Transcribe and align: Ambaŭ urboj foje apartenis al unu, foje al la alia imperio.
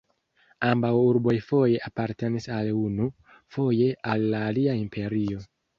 Ambaŭ 0.69 0.89
urboj 1.09 1.35
foje 1.51 1.83
apartenis 1.89 2.49
al 2.57 2.73
unu, 2.81 3.11
foje 3.59 3.95
al 4.15 4.31
la 4.35 4.45
alia 4.51 4.81
imperio. 4.85 5.51